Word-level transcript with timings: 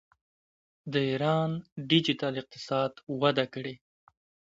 د 0.91 0.93
ایران 1.09 1.51
ډیجیټل 1.89 2.33
اقتصاد 2.41 2.91
وده 3.21 3.45
کړې. 3.53 3.75